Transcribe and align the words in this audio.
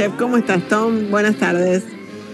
Chef. 0.00 0.14
¿Cómo 0.18 0.38
estás, 0.38 0.66
Tom? 0.66 1.10
Buenas 1.10 1.36
tardes. 1.36 1.84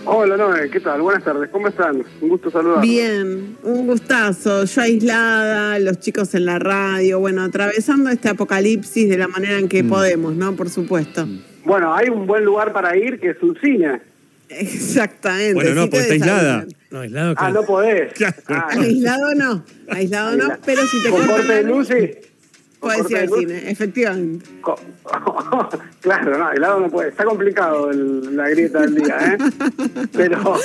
Hola, 0.04 0.36
Noé, 0.36 0.70
¿qué 0.70 0.78
tal? 0.78 1.00
Buenas 1.02 1.24
tardes, 1.24 1.50
¿cómo 1.50 1.66
están? 1.66 2.00
Un 2.20 2.28
gusto 2.28 2.48
saludar. 2.48 2.80
Bien, 2.80 3.56
un 3.64 3.86
gustazo. 3.88 4.64
Yo 4.66 4.80
aislada, 4.82 5.76
los 5.80 5.98
chicos 5.98 6.32
en 6.36 6.44
la 6.44 6.60
radio, 6.60 7.18
bueno, 7.18 7.42
atravesando 7.42 8.08
este 8.10 8.28
apocalipsis 8.28 9.08
de 9.08 9.18
la 9.18 9.26
manera 9.26 9.58
en 9.58 9.68
que 9.68 9.82
Mm. 9.82 9.88
podemos, 9.88 10.36
¿no? 10.36 10.54
Por 10.54 10.70
supuesto. 10.70 11.26
Bueno, 11.64 11.92
hay 11.92 12.08
un 12.08 12.24
buen 12.28 12.44
lugar 12.44 12.72
para 12.72 12.96
ir 12.96 13.18
que 13.18 13.30
es 13.30 13.42
un 13.42 13.58
cine. 13.60 14.00
Exactamente. 14.48 15.54
Bueno, 15.54 15.74
no, 15.74 15.82
sí 15.82 15.88
porque 15.88 15.98
está 16.02 16.12
aislada. 16.14 16.66
No, 16.92 17.00
aislado. 17.00 17.30
Ah, 17.32 17.34
claro. 17.36 17.54
no 17.54 17.62
podés. 17.66 18.12
Claro. 18.14 18.36
Ah, 18.46 18.68
Aislado 18.78 19.34
no, 19.34 19.64
aislado 19.90 20.36
no, 20.36 20.50
pero 20.64 20.82
si 20.86 21.02
te 21.02 21.10
Con 21.10 21.26
corte 21.26 21.52
de 21.52 21.62
luz, 21.64 21.78
luz, 21.78 21.88
sí. 21.88 21.94
Con 21.94 22.35
puedes 22.80 23.10
ir 23.10 23.16
al 23.18 23.28
cine, 23.30 23.70
efectivamente. 23.70 24.46
Co- 24.60 24.78
claro, 26.00 26.38
no, 26.38 26.50
helado 26.52 26.80
no 26.80 26.88
puede. 26.90 27.08
Está 27.10 27.24
complicado 27.24 27.90
el- 27.90 28.36
la 28.36 28.48
grieta 28.50 28.80
del 28.82 28.94
día, 28.96 29.18
¿eh? 29.34 29.38
Pero, 30.12 30.58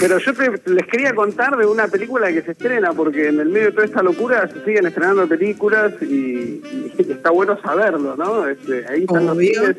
pero 0.00 0.18
yo 0.18 0.34
te- 0.34 0.70
les 0.70 0.86
quería 0.86 1.14
contar 1.14 1.56
de 1.56 1.66
una 1.66 1.86
película 1.88 2.32
que 2.32 2.42
se 2.42 2.52
estrena, 2.52 2.92
porque 2.92 3.28
en 3.28 3.40
el 3.40 3.48
medio 3.48 3.66
de 3.66 3.72
toda 3.72 3.84
esta 3.86 4.02
locura 4.02 4.48
se 4.48 4.64
siguen 4.64 4.86
estrenando 4.86 5.26
películas 5.28 5.92
y, 6.02 6.62
y 6.62 6.92
está 7.10 7.30
bueno 7.30 7.60
saberlo, 7.60 8.16
¿no? 8.16 8.48
Este, 8.48 8.86
ahí 8.88 9.02
están 9.04 9.26
los 9.26 9.38
cines 9.38 9.76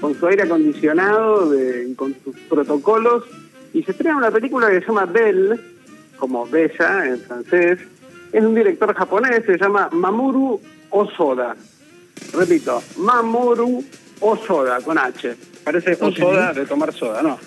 con 0.00 0.14
su 0.18 0.26
aire 0.26 0.42
acondicionado, 0.44 1.50
de, 1.50 1.92
con 1.96 2.14
sus 2.24 2.36
protocolos, 2.48 3.24
y 3.72 3.82
se 3.82 3.90
estrena 3.92 4.16
una 4.16 4.30
película 4.30 4.70
que 4.70 4.80
se 4.80 4.86
llama 4.86 5.06
Belle, 5.06 5.58
como 6.18 6.46
Bella 6.46 7.06
en 7.06 7.20
francés, 7.20 7.78
es 8.32 8.44
un 8.44 8.54
director 8.54 8.94
japonés, 8.94 9.44
se 9.44 9.56
llama 9.56 9.88
Mamoru 9.92 10.60
Osoda. 10.90 11.56
Repito, 12.32 12.82
Mamoru 12.96 13.84
Osoda, 14.20 14.80
con 14.80 14.98
H. 14.98 15.34
Parece 15.64 15.96
Osoda 16.00 16.52
de 16.52 16.66
tomar 16.66 16.92
soda, 16.92 17.22
no. 17.22 17.38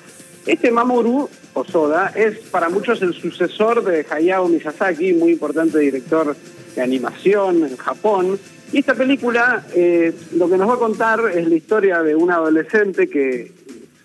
Este 0.45 0.71
Mamoru 0.71 1.29
Osoda 1.53 2.11
es 2.15 2.39
para 2.49 2.69
muchos 2.69 3.01
el 3.01 3.13
sucesor 3.13 3.83
de 3.83 4.05
Hayao 4.09 4.47
Miyazaki, 4.47 5.13
muy 5.13 5.33
importante 5.33 5.77
director 5.79 6.35
de 6.75 6.81
animación 6.81 7.63
en 7.65 7.77
Japón. 7.77 8.39
Y 8.71 8.79
esta 8.79 8.95
película 8.95 9.65
eh, 9.75 10.13
lo 10.33 10.49
que 10.49 10.57
nos 10.57 10.69
va 10.69 10.75
a 10.75 10.79
contar 10.79 11.21
es 11.33 11.47
la 11.47 11.55
historia 11.55 12.01
de 12.01 12.15
un 12.15 12.31
adolescente 12.31 13.07
que 13.07 13.51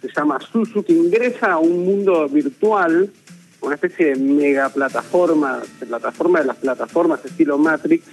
se 0.02 0.08
llama 0.14 0.38
Suzu, 0.40 0.82
que 0.82 0.92
ingresa 0.92 1.52
a 1.52 1.58
un 1.58 1.84
mundo 1.84 2.28
virtual, 2.28 3.10
una 3.66 3.74
especie 3.74 4.06
de 4.06 4.16
mega 4.16 4.68
plataforma, 4.68 5.60
plataforma 5.86 6.40
de 6.40 6.46
las 6.46 6.56
plataformas 6.56 7.24
estilo 7.24 7.58
Matrix, 7.58 8.04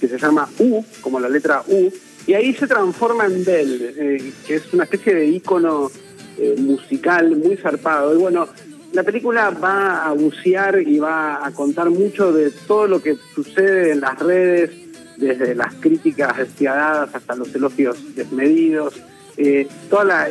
que 0.00 0.08
se 0.08 0.18
llama 0.18 0.48
U, 0.58 0.84
como 1.00 1.20
la 1.20 1.28
letra 1.28 1.62
U, 1.68 1.92
y 2.26 2.34
ahí 2.34 2.54
se 2.54 2.66
transforma 2.66 3.26
en 3.26 3.44
Bell, 3.44 3.94
eh, 3.96 4.32
que 4.46 4.56
es 4.56 4.72
una 4.72 4.84
especie 4.84 5.14
de 5.14 5.26
ícono 5.26 5.90
eh, 6.38 6.54
musical 6.58 7.36
muy 7.36 7.56
zarpado. 7.56 8.14
Y 8.14 8.18
bueno, 8.18 8.48
la 8.92 9.02
película 9.02 9.50
va 9.50 10.06
a 10.06 10.12
bucear 10.12 10.80
y 10.80 10.98
va 10.98 11.46
a 11.46 11.50
contar 11.52 11.90
mucho 11.90 12.32
de 12.32 12.50
todo 12.50 12.86
lo 12.86 13.02
que 13.02 13.16
sucede 13.34 13.92
en 13.92 14.00
las 14.00 14.18
redes, 14.18 14.70
desde 15.16 15.54
las 15.54 15.74
críticas 15.74 16.36
despiadadas 16.36 17.14
hasta 17.14 17.36
los 17.36 17.54
elogios 17.54 17.96
desmedidos. 18.14 18.94
Eh, 19.38 19.68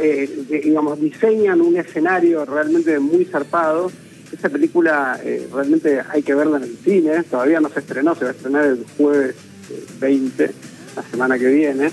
eh, 0.02 0.30
digamos, 0.64 1.00
diseñan 1.00 1.62
un 1.62 1.78
escenario 1.78 2.44
realmente 2.46 2.98
muy 3.00 3.26
zarpado. 3.26 3.92
Esta 4.32 4.50
película 4.50 5.20
eh, 5.24 5.48
realmente 5.54 6.02
hay 6.10 6.24
que 6.24 6.36
verla 6.36 6.58
en 6.58 6.64
el 6.64 6.78
cine, 6.78 7.24
todavía 7.24 7.60
no 7.60 7.70
se 7.70 7.80
estrenó, 7.80 8.16
se 8.16 8.26
va 8.26 8.32
a 8.32 8.34
estrenar 8.34 8.66
el 8.66 8.86
jueves 8.98 9.36
eh, 9.70 9.86
20, 10.00 10.52
la 10.96 11.04
semana 11.04 11.38
que 11.38 11.48
viene. 11.48 11.92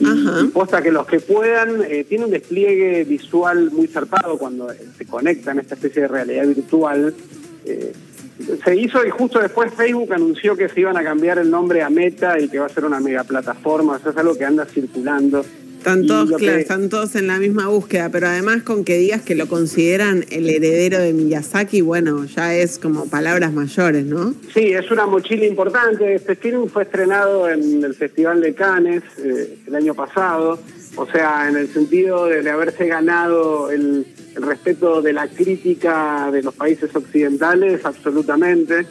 Y, 0.00 0.06
y 0.06 0.48
posta 0.48 0.80
que 0.80 0.90
los 0.90 1.06
que 1.06 1.20
puedan, 1.20 1.82
eh, 1.86 2.04
tiene 2.08 2.24
un 2.24 2.30
despliegue 2.30 3.04
visual 3.04 3.70
muy 3.70 3.86
zarpado 3.86 4.38
cuando 4.38 4.72
eh, 4.72 4.78
se 4.96 5.04
conecta 5.04 5.52
en 5.52 5.58
esta 5.58 5.74
especie 5.74 6.02
de 6.02 6.08
realidad 6.08 6.46
virtual. 6.46 7.14
Eh, 7.66 7.92
se 8.64 8.76
hizo 8.76 9.04
y 9.04 9.10
justo 9.10 9.38
después 9.38 9.74
Facebook 9.74 10.14
anunció 10.14 10.56
que 10.56 10.70
se 10.70 10.80
iban 10.80 10.96
a 10.96 11.04
cambiar 11.04 11.38
el 11.38 11.50
nombre 11.50 11.82
a 11.82 11.90
Meta 11.90 12.38
y 12.38 12.48
que 12.48 12.58
va 12.58 12.66
a 12.66 12.70
ser 12.70 12.86
una 12.86 12.98
mega 12.98 13.24
plataforma, 13.24 13.96
o 13.96 13.98
sea, 13.98 14.12
es 14.12 14.16
algo 14.16 14.36
que 14.36 14.46
anda 14.46 14.64
circulando. 14.64 15.44
Están 15.80 16.06
todos, 16.06 16.28
claro, 16.28 16.38
que- 16.56 16.60
están 16.60 16.90
todos 16.90 17.16
en 17.16 17.26
la 17.26 17.38
misma 17.38 17.68
búsqueda, 17.68 18.10
pero 18.10 18.26
además 18.28 18.62
con 18.62 18.84
que 18.84 18.98
digas 18.98 19.22
que 19.22 19.34
lo 19.34 19.48
consideran 19.48 20.26
el 20.30 20.50
heredero 20.50 20.98
de 20.98 21.14
Miyazaki, 21.14 21.80
bueno, 21.80 22.26
ya 22.26 22.54
es 22.54 22.78
como 22.78 23.06
palabras 23.06 23.50
mayores, 23.54 24.04
¿no? 24.04 24.34
Sí, 24.52 24.72
es 24.74 24.90
una 24.90 25.06
mochila 25.06 25.46
importante. 25.46 26.14
Este 26.16 26.36
film 26.36 26.68
fue 26.68 26.82
estrenado 26.82 27.48
en 27.48 27.82
el 27.82 27.94
Festival 27.94 28.42
de 28.42 28.52
Cannes 28.52 29.02
eh, 29.24 29.56
el 29.66 29.74
año 29.74 29.94
pasado, 29.94 30.60
o 30.96 31.06
sea, 31.10 31.48
en 31.48 31.56
el 31.56 31.68
sentido 31.72 32.26
de, 32.26 32.42
de 32.42 32.50
haberse 32.50 32.86
ganado 32.86 33.70
el, 33.70 34.04
el 34.36 34.42
respeto 34.42 35.00
de 35.00 35.14
la 35.14 35.28
crítica 35.28 36.28
de 36.30 36.42
los 36.42 36.54
países 36.54 36.94
occidentales, 36.94 37.86
absolutamente. 37.86 38.84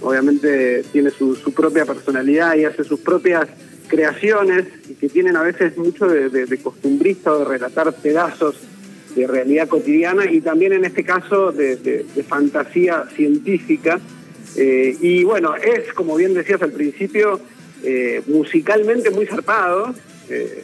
Obviamente 0.00 0.84
tiene 0.92 1.10
su, 1.10 1.34
su 1.34 1.52
propia 1.52 1.84
personalidad 1.84 2.54
y 2.54 2.64
hace 2.66 2.84
sus 2.84 3.00
propias 3.00 3.48
creaciones 3.88 4.66
que 5.00 5.08
tienen 5.08 5.36
a 5.36 5.42
veces 5.42 5.76
mucho 5.76 6.06
de, 6.06 6.58
costumbrista 6.62 7.32
o 7.32 7.38
de 7.40 7.44
relatar 7.44 7.92
pedazos 7.94 8.56
de 9.14 9.26
realidad 9.26 9.68
cotidiana 9.68 10.30
y 10.30 10.40
también 10.40 10.72
en 10.74 10.84
este 10.84 11.04
caso 11.04 11.52
de, 11.52 12.04
fantasía 12.28 13.04
científica. 13.14 14.00
Eh, 14.56 14.96
y 15.00 15.24
bueno, 15.24 15.54
es, 15.56 15.92
como 15.94 16.16
bien 16.16 16.34
decías 16.34 16.62
al 16.62 16.72
principio, 16.72 17.40
eh, 17.82 18.22
musicalmente 18.26 19.10
muy 19.10 19.26
zarpado. 19.26 19.94
eh, 20.28 20.62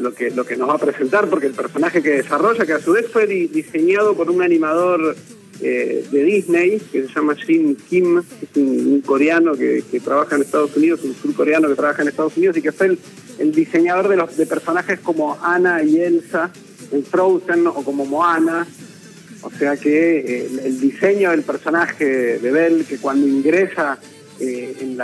lo, 0.00 0.14
que, 0.14 0.30
lo 0.30 0.46
que 0.46 0.56
nos 0.56 0.70
va 0.70 0.74
a 0.76 0.78
presentar, 0.78 1.28
porque 1.28 1.48
el 1.48 1.52
personaje 1.52 2.02
que 2.02 2.10
desarrolla, 2.22 2.64
que 2.64 2.72
a 2.72 2.80
su 2.80 2.92
vez 2.92 3.08
fue 3.12 3.26
di- 3.26 3.46
diseñado 3.48 4.16
por 4.16 4.30
un 4.30 4.40
animador 4.40 5.14
eh, 5.62 6.04
de 6.10 6.22
Disney, 6.24 6.80
que 6.92 7.06
se 7.06 7.14
llama 7.14 7.34
Jin 7.34 7.76
Kim, 7.88 8.18
es 8.18 8.56
un, 8.56 9.00
coreano 9.00 9.54
que, 9.54 9.82
que 9.90 10.00
trabaja 10.00 10.36
en 10.36 10.42
Estados 10.42 10.76
Unidos, 10.76 11.00
un 11.04 11.14
surcoreano 11.14 11.68
que 11.68 11.74
trabaja 11.74 12.02
en 12.02 12.08
Estados 12.08 12.36
Unidos 12.36 12.56
y 12.56 12.62
que 12.62 12.72
fue 12.72 12.86
el, 12.86 12.98
el 13.38 13.52
diseñador 13.52 14.08
de, 14.08 14.16
los, 14.16 14.36
de 14.36 14.46
personajes 14.46 15.00
como 15.00 15.38
Anna 15.42 15.82
y 15.82 16.00
Elsa 16.00 16.50
en 16.90 17.04
Frozen 17.04 17.66
o 17.66 17.74
como 17.74 18.04
Moana. 18.04 18.66
O 19.42 19.50
sea 19.50 19.76
que 19.76 20.18
eh, 20.18 20.50
el, 20.64 20.80
diseño 20.80 21.30
del 21.30 21.42
personaje 21.42 22.38
de 22.38 22.50
Belle, 22.50 22.84
que 22.84 22.98
cuando 22.98 23.26
ingresa 23.26 23.98
eh, 24.40 24.76
en, 24.80 24.98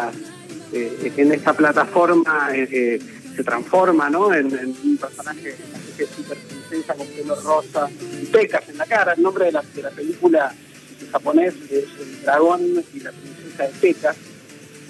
eh, 0.73 1.13
en 1.17 1.33
esta 1.33 1.53
plataforma 1.53 2.51
se 2.51 3.45
transforma 3.45 4.11
¿no? 4.11 4.35
en, 4.35 4.47
un 4.85 4.97
personaje 4.97 5.55
que 5.97 6.05
es 6.05 6.11
súper 6.11 6.39
princesa 6.39 6.95
con 6.95 7.07
pelo 7.07 7.35
rosa 7.41 7.89
pecas 8.33 8.69
en 8.69 8.79
la 8.79 8.87
cara. 8.87 9.13
El 9.13 9.23
nombre 9.23 9.47
de 9.47 9.53
la, 9.53 9.63
de 9.63 9.83
la 9.83 9.91
película 9.91 10.55
en 11.01 11.11
japonés 11.11 11.55
es 11.71 11.85
El 12.01 12.23
dragón 12.23 12.61
y 12.95 13.01
la 13.01 13.13
princesa 13.13 13.63
de 13.65 13.69
pecas. 13.81 14.17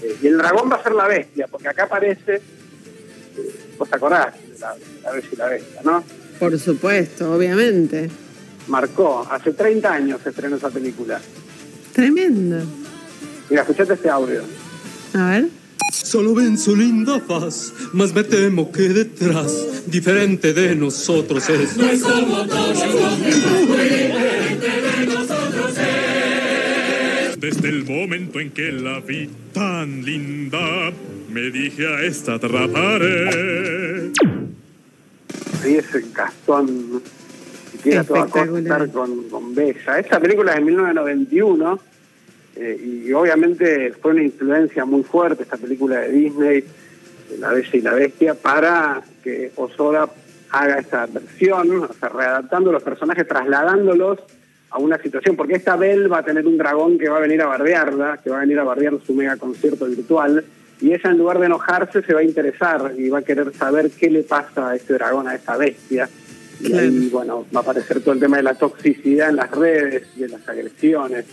Eh, 0.03 0.17
y 0.23 0.27
el 0.29 0.39
dragón 0.39 0.71
va 0.71 0.77
a 0.77 0.83
ser 0.83 0.93
la 0.93 1.07
bestia, 1.07 1.47
porque 1.49 1.69
acá 1.69 1.85
aparece, 1.85 2.35
eh, 2.35 2.41
vos 3.79 3.89
te 3.89 3.97
acordás, 3.97 4.35
de 4.49 4.59
la, 4.59 4.75
la 5.03 5.13
bestia 5.13 5.31
y 5.33 5.37
la 5.37 5.49
bestia, 5.49 5.81
¿no? 5.85 6.05
Por 6.39 6.59
supuesto, 6.59 7.35
obviamente. 7.35 8.11
Marcó, 8.69 9.27
hace 9.31 9.53
30 9.53 9.93
años 9.93 10.21
se 10.23 10.31
estrenó 10.31 10.57
esa 10.57 10.71
película. 10.71 11.21
Tremendo. 11.93 12.65
Mira, 13.51 13.63
escuchate 13.63 13.95
este 13.95 14.09
audio. 14.09 14.43
A 15.15 15.31
ver. 15.31 15.62
Solo 16.13 16.35
ven 16.35 16.59
su 16.59 16.77
linda 16.77 17.19
faz, 17.21 17.73
mas 17.95 18.15
me 18.15 18.23
temo 18.23 18.71
que 18.71 18.83
detrás, 18.83 19.87
diferente 19.87 20.53
de 20.53 20.77
nosotros 20.77 21.49
es. 21.49 21.75
Desde 27.41 27.69
el 27.71 27.85
momento 27.87 28.41
en 28.41 28.51
que 28.51 28.73
la 28.73 29.01
vi 29.01 29.31
tan 29.55 30.05
linda, 30.05 30.93
me 31.31 31.51
dije 31.51 31.87
a 31.87 32.03
esta 32.03 32.35
atraparé. 32.35 34.13
Ahí 35.65 35.77
es 35.77 36.13
Gastón, 36.13 37.03
siquiera 37.71 38.05
todo 38.05 38.17
a 38.19 38.27
Espectacular. 38.27 38.81
costar 38.81 38.93
con, 38.93 39.31
con 39.31 39.55
Bella. 39.55 39.99
Esta 39.99 40.21
película 40.21 40.53
es 40.53 40.59
de 40.59 40.65
1991 40.67 41.92
eh, 42.57 43.05
y 43.07 43.13
obviamente 43.13 43.93
fue 43.93 44.13
una 44.13 44.23
influencia 44.23 44.85
muy 44.85 45.03
fuerte 45.03 45.43
esta 45.43 45.57
película 45.57 46.01
de 46.01 46.11
Disney, 46.11 46.65
La 47.39 47.53
Bella 47.53 47.71
y 47.73 47.81
la 47.81 47.95
Bestia, 47.95 48.35
para 48.35 49.03
que 49.23 49.53
Osoda 49.57 50.09
haga 50.51 50.79
esta 50.79 51.07
versión, 51.07 51.85
o 51.85 51.93
sea, 51.95 52.11
readaptando 52.11 52.71
los 52.71 52.83
personajes, 52.83 53.27
trasladándolos 53.27 54.19
a 54.71 54.79
una 54.79 54.99
situación, 54.99 55.37
porque 55.37 55.55
esta 55.55 55.77
Belle 55.77 56.09
va 56.09 56.19
a 56.19 56.25
tener 56.25 56.47
un 56.47 56.59
dragón 56.59 56.99
que 56.99 57.09
va 57.09 57.19
a 57.19 57.21
venir 57.21 57.41
a 57.43 57.47
bardearla, 57.47 58.19
que 58.23 58.31
va 58.31 58.37
a 58.37 58.41
venir 58.41 58.59
a 58.59 58.65
bardear 58.65 58.95
su 59.05 59.15
mega 59.15 59.37
concierto 59.37 59.87
virtual, 59.87 60.45
y 60.81 60.93
ella 60.93 61.11
en 61.11 61.19
lugar 61.19 61.39
de 61.39 61.47
enojarse 61.47 62.03
se 62.03 62.13
va 62.13 62.21
a 62.21 62.25
interesar 62.25 62.93
y 62.99 63.09
va 63.09 63.19
a 63.19 63.23
querer 63.23 63.55
saber 63.55 63.91
qué 63.91 64.11
le 64.11 64.25
pasa 64.25 64.71
a 64.71 64.77
ese 64.77 64.95
dragón, 64.95 65.29
a 65.29 65.35
esa 65.37 65.57
bestia. 65.57 66.09
Y 66.61 66.73
ahí, 66.75 67.09
bueno, 67.09 67.47
va 67.55 67.61
a 67.61 67.63
aparecer 67.63 68.01
todo 68.01 68.15
el 68.15 68.21
tema 68.21 68.37
de 68.37 68.43
la 68.43 68.55
toxicidad 68.55 69.31
en 69.31 69.37
las 69.37 69.51
redes, 69.51 70.07
de 70.17 70.29
las 70.29 70.49
agresiones. 70.49 71.25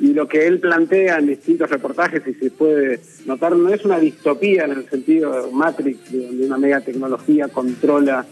Y 0.00 0.12
lo 0.12 0.28
que 0.28 0.46
él 0.46 0.60
plantea 0.60 1.18
en 1.18 1.26
distintos 1.26 1.70
reportajes, 1.70 2.22
y 2.26 2.34
se 2.34 2.50
puede 2.50 3.00
notar, 3.24 3.56
no 3.56 3.70
es 3.70 3.84
una 3.84 3.98
distopía 3.98 4.64
en 4.64 4.72
el 4.72 4.88
sentido 4.88 5.42
de 5.42 5.52
Matrix, 5.52 6.12
de 6.12 6.26
donde 6.26 6.46
una 6.46 6.58
mega 6.58 6.80
tecnología 6.80 7.48
controla 7.48 8.26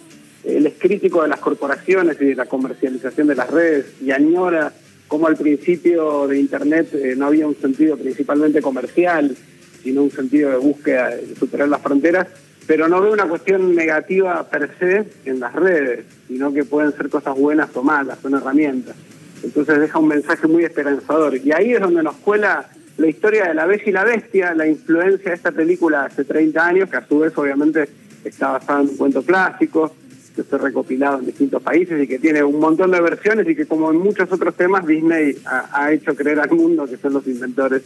él 0.44 0.66
es 0.66 0.74
crítico 0.78 1.22
de 1.22 1.28
las 1.28 1.40
corporaciones 1.40 2.20
y 2.20 2.26
de 2.26 2.34
la 2.34 2.46
comercialización 2.46 3.26
de 3.26 3.34
las 3.34 3.50
redes 3.50 3.86
y 4.02 4.10
añora 4.10 4.72
como 5.08 5.26
al 5.26 5.36
principio 5.36 6.26
de 6.26 6.38
Internet 6.38 6.94
eh, 6.94 7.14
no 7.16 7.26
había 7.26 7.46
un 7.46 7.56
sentido 7.56 7.96
principalmente 7.96 8.60
comercial, 8.60 9.36
sino 9.82 10.02
un 10.02 10.10
sentido 10.10 10.50
de 10.50 10.56
búsqueda 10.56 11.10
de 11.10 11.34
superar 11.36 11.68
las 11.68 11.80
fronteras, 11.80 12.26
pero 12.66 12.88
no 12.88 13.00
ve 13.00 13.10
una 13.10 13.26
cuestión 13.26 13.74
negativa 13.74 14.48
per 14.48 14.70
se 14.78 15.04
en 15.24 15.40
las 15.40 15.54
redes, 15.54 16.04
sino 16.26 16.52
que 16.52 16.64
pueden 16.64 16.92
ser 16.92 17.08
cosas 17.08 17.36
buenas 17.36 17.70
o 17.74 17.82
malas, 17.82 18.18
son 18.20 18.34
herramientas. 18.34 18.96
Entonces 19.44 19.78
deja 19.78 19.98
un 19.98 20.08
mensaje 20.08 20.46
muy 20.48 20.64
esperanzador. 20.64 21.36
Y 21.36 21.52
ahí 21.52 21.74
es 21.74 21.80
donde 21.80 22.02
nos 22.02 22.16
cuela 22.16 22.68
la 22.96 23.06
historia 23.06 23.48
de 23.48 23.54
la 23.54 23.66
Bella 23.66 23.82
y 23.86 23.92
la 23.92 24.04
Bestia, 24.04 24.54
la 24.54 24.66
influencia 24.66 25.30
de 25.30 25.36
esta 25.36 25.52
película 25.52 26.04
hace 26.04 26.24
30 26.24 26.66
años, 26.66 26.90
que 26.90 26.96
a 26.96 27.06
su 27.06 27.18
vez 27.18 27.36
obviamente 27.36 27.88
está 28.24 28.52
basada 28.52 28.80
en 28.80 28.88
un 28.88 28.96
cuento 28.96 29.22
clásico, 29.22 29.94
que 30.34 30.42
fue 30.42 30.58
recopilado 30.58 31.18
en 31.18 31.26
distintos 31.26 31.62
países 31.62 32.02
y 32.02 32.08
que 32.08 32.18
tiene 32.18 32.42
un 32.42 32.58
montón 32.58 32.90
de 32.90 33.00
versiones 33.00 33.48
y 33.48 33.54
que 33.54 33.66
como 33.66 33.90
en 33.90 33.98
muchos 33.98 34.30
otros 34.32 34.56
temas 34.56 34.86
Disney 34.86 35.36
ha, 35.44 35.92
hecho 35.92 36.16
creer 36.16 36.40
al 36.40 36.50
mundo 36.50 36.86
que 36.86 36.96
son 36.96 37.12
los 37.12 37.26
inventores 37.26 37.82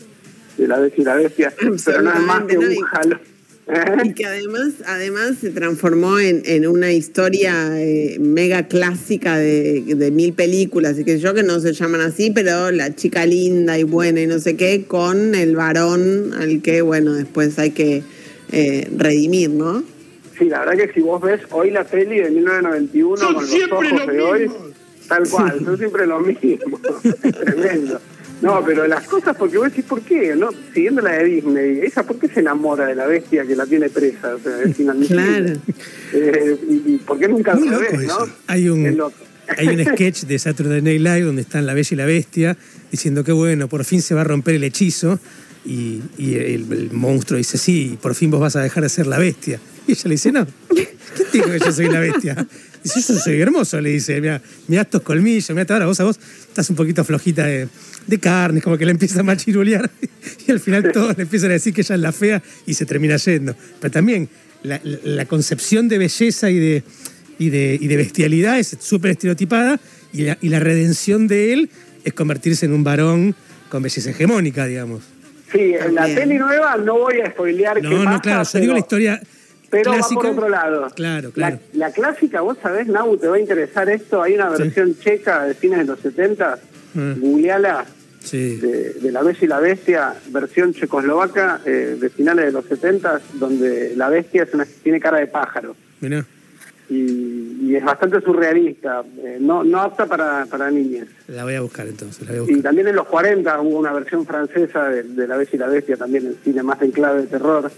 de 0.57 0.69
la 0.69 0.79
Bella 0.79 0.95
y 0.97 1.03
la 1.03 1.15
Bestia, 1.15 1.53
pero 1.85 2.03
no 2.03 2.13
es 2.13 2.21
más 2.21 2.45
que 2.45 2.57
un 2.57 2.75
jalo 2.83 3.19
y 4.05 4.15
que 4.15 4.25
además, 4.25 4.73
además 4.87 5.37
se 5.41 5.51
transformó 5.51 6.19
en, 6.19 6.43
en 6.47 6.67
una 6.67 6.93
historia 6.93 7.81
eh, 7.81 8.17
mega 8.19 8.67
clásica 8.67 9.37
de, 9.37 9.83
de, 9.83 10.11
mil 10.11 10.33
películas, 10.33 10.99
y 10.99 11.05
que 11.05 11.19
yo 11.19 11.35
que 11.35 11.43
no 11.43 11.61
se 11.61 11.73
llaman 11.73 12.01
así, 12.01 12.31
pero 12.31 12.71
la 12.71 12.95
chica 12.95 13.27
linda 13.27 13.79
y 13.79 13.83
buena 13.83 14.23
y 14.23 14.27
no 14.27 14.39
sé 14.39 14.57
qué, 14.57 14.85
con 14.87 15.35
el 15.35 15.55
varón 15.55 16.33
al 16.39 16.63
que, 16.63 16.81
bueno, 16.81 17.13
después 17.13 17.59
hay 17.59 17.73
que 17.73 18.03
eh, 18.53 18.89
redimir, 18.97 19.51
¿no? 19.51 19.83
Sí, 20.39 20.47
la 20.47 20.61
verdad 20.61 20.87
que 20.87 20.93
si 20.95 21.01
vos 21.01 21.21
ves 21.21 21.41
hoy 21.51 21.71
la 21.71 21.85
peli 21.85 22.21
de 22.21 22.31
1991 22.31 23.27
con 23.27 23.35
los 23.35 23.55
ojos 23.71 24.07
de 24.07 24.21
hoy, 24.21 24.51
tal 25.09 25.29
cual, 25.29 25.65
son 25.65 25.77
siempre 25.77 26.07
lo 26.07 26.21
mismo. 26.21 26.81
Tremendo. 27.45 28.01
No, 28.41 28.65
pero 28.65 28.87
las 28.87 29.05
cosas, 29.05 29.37
porque 29.37 29.59
vos 29.59 29.69
decís, 29.69 29.85
¿por 29.85 30.01
qué? 30.03 30.35
¿No? 30.37 30.51
Siguiendo 30.73 31.03
la 31.03 31.13
de 31.13 31.25
Disney, 31.25 31.81
¿esa 31.83 32.05
por 32.05 32.19
qué 32.19 32.29
se 32.29 32.41
enamora 32.41 32.87
de 32.87 32.95
la 32.95 33.07
bestia 33.07 33.45
que 33.45 33.57
la 33.57 33.67
tiene 33.67 33.89
presa? 33.89 34.37
O 34.37 34.39
sea, 34.39 34.63
es 34.63 34.79
inadmisible. 34.79 35.23
Claro. 35.23 35.61
Eh, 36.13 36.59
y, 36.87 36.97
por 36.99 37.19
qué 37.19 37.29
nunca 37.29 37.55
lo 37.55 37.79
ves, 37.79 38.07
¿no? 38.07 38.19
Hay 38.47 38.69
un, 38.69 38.87
hay 39.57 39.69
un 39.69 39.85
sketch 39.85 40.25
de 40.25 40.39
Saturday 40.39 40.83
Night 40.83 41.01
Live 41.01 41.23
donde 41.23 41.43
están 41.43 41.67
la 41.67 41.75
bella 41.75 41.89
y 41.91 41.97
la 41.97 42.07
bestia 42.07 42.57
diciendo 42.91 43.25
que 43.25 43.33
bueno, 43.33 43.69
por 43.69 43.85
fin 43.85 44.03
se 44.03 44.15
va 44.15 44.23
a 44.23 44.25
romper 44.25 44.55
el 44.55 44.65
hechizo. 44.65 45.19
Y, 45.67 46.01
el, 46.19 46.91
monstruo 46.93 47.37
dice, 47.37 47.59
sí, 47.59 47.99
por 48.01 48.15
fin 48.15 48.31
vos 48.31 48.41
vas 48.41 48.57
a 48.57 48.63
dejar 48.63 48.83
de 48.83 48.89
ser 48.89 49.07
la 49.07 49.19
bestia. 49.19 49.61
Y 49.87 49.93
ella 49.93 50.03
le 50.05 50.11
dice, 50.11 50.33
no, 50.33 50.47
¿quién 50.69 50.89
dijo 51.33 51.51
que 51.51 51.59
yo 51.59 51.73
soy 51.73 51.89
la 51.89 52.01
bestia? 52.01 52.47
Dice, 52.95 53.13
yo 53.15 53.19
soy 53.19 53.41
hermoso, 53.41 53.81
le 53.81 53.91
dice, 53.91 54.21
mira, 54.21 54.41
mira 54.67 54.83
estos 54.83 55.03
colmillos, 55.03 55.51
mira, 55.51 55.67
ahora 55.69 55.87
vos 55.87 56.01
a 56.01 56.05
vos 56.05 56.19
estás 56.49 56.69
un 56.71 56.77
poquito 56.77 57.05
flojita 57.05 57.47
de, 57.47 57.69
de 58.07 58.19
carne, 58.19 58.61
como 58.61 58.77
que 58.79 58.85
le 58.85 58.93
empieza 58.93 59.21
a 59.21 59.23
machirulear 59.23 59.91
y 60.47 60.51
al 60.51 60.61
final 60.61 60.91
todos 60.93 61.17
le 61.17 61.25
empiezan 61.25 61.51
a 61.51 61.55
decir 61.55 61.75
que 61.75 61.83
ella 61.83 61.95
es 61.95 62.01
la 62.01 62.13
fea 62.13 62.43
y 62.67 62.75
se 62.75 62.87
termina 62.87 63.17
yendo. 63.17 63.55
Pero 63.81 63.91
también 63.91 64.29
la, 64.63 65.25
concepción 65.27 65.89
de 65.89 65.99
belleza 65.99 66.51
y 66.51 66.59
de, 66.59 66.83
y 67.39 67.51
de, 67.51 67.79
y 67.81 67.87
de 67.87 67.97
bestialidad 67.97 68.59
es 68.59 68.77
súper 68.81 69.13
estereotipada 69.13 69.79
y 70.13 70.23
la, 70.23 70.39
y 70.41 70.49
la 70.49 70.59
redención 70.59 71.29
de 71.29 71.53
él 71.53 71.71
es 72.05 72.13
convertirse 72.13 72.67
en 72.67 72.73
un 72.73 72.85
varón 72.85 73.35
con 73.69 73.83
belleza 73.83 74.11
hegemónica, 74.11 74.67
digamos. 74.67 75.03
Sí, 75.53 75.75
en 75.75 75.95
la 75.95 76.05
peli 76.05 76.39
nueva 76.39 76.77
no 76.77 76.99
voy 76.99 77.21
a 77.21 77.31
spoilear 77.31 77.83
No, 77.83 78.05
no, 78.05 78.21
claro, 78.21 78.45
yo 78.53 78.61
digo 78.61 78.73
la 78.73 78.81
historia 78.81 79.21
pero 79.71 79.93
va 79.93 80.09
por 80.15 80.27
otro 80.27 80.49
lado. 80.49 80.89
Claro, 80.95 81.31
claro. 81.31 81.59
La, 81.75 81.91
clásica, 81.91 82.41
vos 82.41 82.57
sabés, 82.63 82.87
Nau, 82.87 83.17
te 83.17 83.29
va 83.29 83.37
a 83.37 83.41
interesar 83.41 83.89
esto. 83.91 84.23
Hay 84.23 84.35
una 84.35 84.49
versión 84.49 84.99
checa 84.99 85.45
de 85.45 85.55
fines 85.55 85.81
de 85.81 85.85
los 85.85 86.01
70, 86.01 86.59
mm. 86.95 87.01
de, 88.31 89.13
La 89.13 89.23
Bella 89.23 89.39
y 89.41 89.47
la 89.47 89.61
Bestia, 89.61 90.15
versión 90.31 90.73
checoslovaca 90.73 91.61
eh, 91.67 91.97
de 92.01 92.11
finales 92.11 92.47
de 92.47 92.53
los 92.53 92.65
70, 92.65 93.21
donde 93.35 93.95
la 93.97 94.09
bestia 94.09 94.45
es 94.45 94.55
una, 94.55 94.67
tiene 94.83 95.01
cara 95.01 95.19
de 95.19 95.27
pájaro. 95.27 95.77
Y, 96.91 97.75
es 97.75 97.85
bastante 97.85 98.23
surrealista, 98.23 99.05
eh, 99.19 99.37
no, 99.39 99.63
no 99.63 99.81
apta 99.83 100.07
para, 100.07 100.47
para 100.47 100.71
niñas. 100.71 101.07
La 101.29 101.45
voy 101.45 101.55
a 101.55 101.61
buscar 101.61 101.87
entonces. 101.87 102.27
Y 102.49 102.63
también 102.63 102.89
en 102.89 102.97
los 102.97 103.07
40 103.07 103.61
hubo 103.61 103.79
una 103.79 103.93
versión 103.93 104.25
francesa 104.25 104.89
de, 104.89 105.03
de 105.03 105.29
La 105.29 105.37
Bella 105.37 105.51
y 105.53 105.57
la 105.59 105.69
Bestia, 105.69 105.97
también 105.99 106.27
en 106.27 106.37
cine 106.43 106.63
más 106.63 106.81
en 106.81 106.91
clave 106.91 107.21
de 107.21 107.27
terror. 107.27 107.71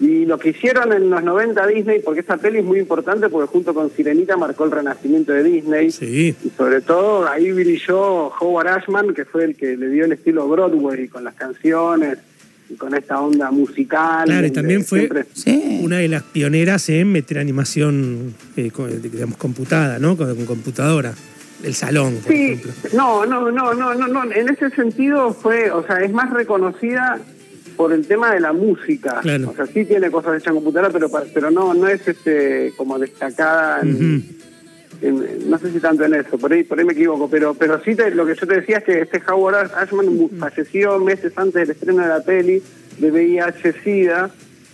Y 0.00 0.26
lo 0.26 0.38
que 0.38 0.50
hicieron 0.50 0.92
en 0.92 1.08
los 1.08 1.22
90 1.22 1.66
Disney, 1.68 2.00
porque 2.00 2.20
esta 2.20 2.36
peli 2.36 2.58
es 2.58 2.64
muy 2.64 2.80
importante 2.80 3.28
porque 3.28 3.50
junto 3.50 3.72
con 3.72 3.90
Sirenita 3.90 4.36
marcó 4.36 4.64
el 4.64 4.72
renacimiento 4.72 5.32
de 5.32 5.44
Disney. 5.44 5.90
Sí. 5.90 6.34
Y 6.44 6.50
sobre 6.50 6.80
todo 6.80 7.28
ahí 7.28 7.52
brilló 7.52 8.32
Howard 8.40 8.68
Ashman, 8.68 9.14
que 9.14 9.24
fue 9.24 9.44
el 9.44 9.56
que 9.56 9.76
le 9.76 9.88
dio 9.88 10.04
el 10.04 10.12
estilo 10.12 10.48
Broadway 10.48 11.08
con 11.08 11.24
las 11.24 11.34
canciones 11.34 12.18
y 12.68 12.74
con 12.74 12.94
esta 12.94 13.20
onda 13.20 13.50
musical. 13.50 14.24
Claro, 14.26 14.46
y 14.46 14.50
también 14.50 14.84
fue 14.84 15.08
una 15.80 15.98
de 15.98 16.08
las 16.08 16.22
pioneras 16.22 16.88
en 16.88 17.12
meter 17.12 17.38
animación, 17.38 18.34
eh, 18.56 18.70
digamos, 19.00 19.36
computada, 19.36 19.98
¿no? 19.98 20.16
Con, 20.16 20.44
computadora. 20.44 21.14
El 21.62 21.74
salón, 21.74 22.16
por 22.16 22.30
sí. 22.30 22.44
ejemplo. 22.44 22.72
No, 22.92 23.24
no, 23.24 23.50
no, 23.50 23.72
no, 23.72 23.94
no, 23.94 24.06
no. 24.06 24.30
En 24.30 24.50
ese 24.50 24.68
sentido 24.70 25.32
fue, 25.32 25.70
o 25.70 25.86
sea, 25.86 26.00
es 26.00 26.12
más 26.12 26.30
reconocida 26.30 27.18
por 27.76 27.92
el 27.92 28.06
tema 28.06 28.32
de 28.32 28.40
la 28.40 28.52
música. 28.52 29.20
O 29.20 29.54
sea, 29.54 29.66
sí 29.66 29.84
tiene 29.84 30.10
cosas 30.10 30.36
hechas 30.36 30.48
en 30.48 30.54
computadora, 30.54 30.92
pero 30.92 31.10
pero 31.32 31.50
no 31.50 31.74
no 31.74 31.88
es 31.88 32.06
este 32.06 32.72
como 32.76 32.98
destacada 32.98 33.82
no 35.46 35.58
sé 35.58 35.72
si 35.72 35.80
tanto 35.80 36.04
en 36.04 36.14
eso, 36.14 36.38
por 36.38 36.52
ahí 36.52 36.64
por 36.64 36.78
ahí 36.78 36.84
me 36.84 36.92
equivoco, 36.92 37.28
pero 37.28 37.54
pero 37.54 37.80
sí 37.82 37.94
lo 38.14 38.26
que 38.26 38.34
yo 38.34 38.46
te 38.46 38.60
decía 38.60 38.78
es 38.78 38.84
que 38.84 39.00
este 39.00 39.22
Howard 39.28 39.72
Ashman 39.74 40.30
falleció 40.38 40.98
meses 40.98 41.32
antes 41.36 41.54
del 41.54 41.70
estreno 41.70 42.02
de 42.02 42.08
la 42.08 42.22
peli 42.22 42.62
de 42.98 43.10
VIH-Sida 43.10 44.30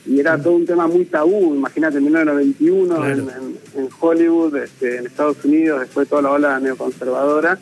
y 0.06 0.20
era 0.20 0.38
todo 0.38 0.54
un 0.54 0.66
tema 0.66 0.86
muy 0.86 1.04
tabú, 1.04 1.54
imagínate, 1.54 1.98
en 1.98 2.04
1991 2.04 3.06
en, 3.06 3.18
en, 3.76 3.88
Hollywood, 3.98 4.56
este, 4.56 4.96
en 4.96 5.06
Estados 5.06 5.44
Unidos, 5.44 5.80
después 5.80 6.06
de 6.06 6.10
toda 6.10 6.22
la 6.22 6.30
ola 6.30 6.58
neoconservadora, 6.58 7.58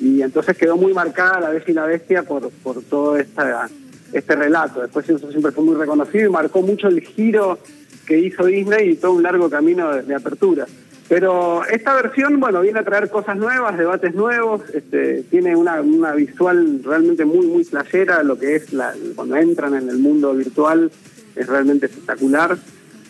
y 0.00 0.22
entonces 0.22 0.56
quedó 0.56 0.76
muy 0.76 0.94
marcada 0.94 1.40
la 1.40 1.50
Bestia 1.50 1.72
y 1.72 1.74
la 1.74 1.86
Bestia 1.86 2.22
por, 2.22 2.50
por 2.50 2.82
toda 2.82 3.20
esta 3.20 3.68
este 4.12 4.36
relato. 4.36 4.80
Después 4.80 5.08
eso 5.08 5.30
siempre 5.30 5.52
fue 5.52 5.64
muy 5.64 5.74
reconocido 5.74 6.26
y 6.28 6.32
marcó 6.32 6.62
mucho 6.62 6.88
el 6.88 7.00
giro 7.00 7.58
que 8.06 8.18
hizo 8.18 8.46
Disney 8.46 8.90
y 8.90 8.96
todo 8.96 9.12
un 9.12 9.22
largo 9.22 9.50
camino 9.50 9.94
de, 9.94 10.14
apertura. 10.14 10.66
Pero 11.08 11.64
esta 11.66 11.94
versión, 11.94 12.40
bueno, 12.40 12.60
viene 12.62 12.80
a 12.80 12.84
traer 12.84 13.10
cosas 13.10 13.36
nuevas, 13.36 13.78
debates 13.78 14.14
nuevos, 14.14 14.62
este, 14.72 15.22
tiene 15.24 15.54
una, 15.54 15.80
una 15.80 16.12
visual 16.12 16.80
realmente 16.84 17.24
muy, 17.24 17.46
muy 17.46 17.64
playera, 17.64 18.22
lo 18.22 18.38
que 18.38 18.56
es 18.56 18.72
la, 18.72 18.92
cuando 19.14 19.36
entran 19.36 19.74
en 19.74 19.88
el 19.88 19.98
mundo 19.98 20.34
virtual 20.34 20.90
es 21.36 21.46
realmente 21.46 21.86
espectacular. 21.86 22.56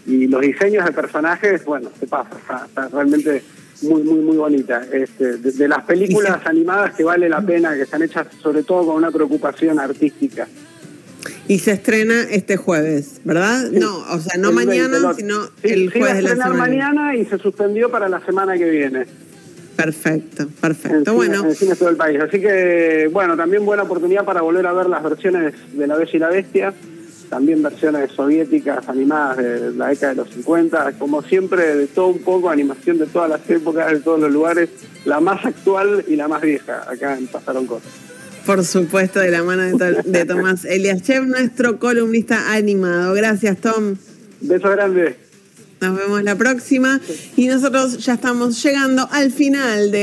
Y 0.07 0.27
los 0.29 0.41
diseños 0.41 0.85
de 0.85 0.93
personajes, 0.93 1.65
bueno, 1.65 1.91
se 1.99 2.07
pasa, 2.07 2.67
está, 2.67 2.89
realmente 2.89 3.43
muy, 3.83 4.03
muy, 4.03 4.21
muy 4.21 4.37
bonita. 4.37 4.83
Este, 4.93 5.39
de, 5.39 5.69
las 5.69 5.85
películas 5.85 6.45
animadas 6.47 6.95
que 6.95 7.05
vale 7.05 7.29
la 7.29 7.41
pena, 7.41 7.75
que 7.75 7.83
están 7.83 8.03
hechas 8.03 8.27
sobre 8.43 8.63
todo 8.63 8.87
con 8.87 8.97
una 8.97 9.11
preocupación 9.11 9.79
artística. 9.79 10.47
Y 11.49 11.61
se 11.61 11.73
estrena 11.73 12.23
este 12.31 12.57
jueves, 12.57 13.21
¿verdad? 13.25 13.71
No, 13.71 13.99
o 13.99 14.19
sea, 14.19 14.37
no 14.39 14.53
mañana, 14.53 15.15
sino 15.15 15.49
el 15.63 15.93
jueves 15.93 16.17
de 16.17 16.23
la 16.23 16.31
semana. 16.31 16.55
mañana 16.55 17.15
y 17.15 17.25
se 17.25 17.39
suspendió 17.39 17.91
para 17.91 18.09
la 18.09 18.25
semana 18.25 18.59
que 18.59 18.69
viene. 18.69 19.07
Perfecto, 19.77 20.49
perfecto. 20.61 21.15
bueno. 21.15 21.45
En 21.45 21.55
cine 21.55 21.77
todo 21.77 21.91
el 21.91 21.97
país. 21.97 22.19
Así 22.21 22.41
que, 22.41 23.09
bueno, 23.13 23.37
también 23.37 23.65
buena 23.65 23.85
oportunidad 23.85 24.25
para 24.25 24.41
volver 24.41 24.67
a 24.67 24.73
ver 24.73 24.89
las 24.89 25.03
versiones 25.03 25.55
de 25.73 25.87
La 25.87 25.97
Bella 25.97 26.11
y 26.13 26.19
la 26.19 26.29
Bestia, 26.31 26.75
también 27.29 27.63
versiones 27.63 28.11
soviéticas 28.13 28.89
animadas 28.89 29.37
de 29.37 29.73
la 29.73 29.89
década 29.89 30.15
de 30.15 30.17
los 30.17 30.31
50, 30.31 30.93
como 30.99 31.23
siempre, 31.23 31.77
de 31.77 31.87
todo 31.87 32.09
un 32.09 32.21
poco, 32.21 32.51
animación 32.51 32.99
de 32.99 33.07
todas 33.07 33.29
las 33.29 33.49
épocas, 33.51 33.93
de 33.93 34.01
todos 34.01 34.19
los 34.19 34.33
lugares, 34.33 34.71
la 35.05 35.21
más 35.21 35.45
actual 35.45 36.05
y 36.09 36.17
la 36.17 36.27
más 36.27 36.43
vieja, 36.43 36.91
acá 36.91 37.17
en 37.17 37.27
Pasaron 37.27 37.67
Cosas. 37.67 38.06
Por 38.47 38.65
supuesto, 38.65 39.19
de 39.19 39.33
la 39.33 39.43
mano 39.43 39.65
de, 39.77 40.25
Tomás 40.25 40.65
Elias 40.65 41.03
Chef, 41.03 41.25
nuestro 41.25 41.81
columnista 41.81 42.53
animado. 42.53 43.13
Gracias, 43.13 43.59
Tom. 43.59 43.97
Beso 44.41 44.71
grande. 44.71 45.17
Nos 45.81 45.99
vemos 45.99 46.23
la 46.23 46.37
próxima. 46.37 47.01
Y 47.37 47.49
nosotros 47.49 47.99
ya 47.99 48.15
estamos 48.15 48.63
llegando 48.63 49.09
al 49.11 49.33
final 49.33 49.91
de 49.91 49.95